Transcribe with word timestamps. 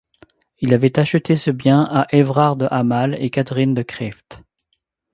Il 0.57 0.73
avait 0.73 0.97
acheté 0.97 1.35
ce 1.35 1.51
bien 1.51 1.83
à 1.83 2.07
Everard 2.11 2.55
de 2.55 2.67
Hamal 2.71 3.13
et 3.23 3.29
Catherine 3.29 3.75
de 3.75 3.83
Creeft. 3.83 4.41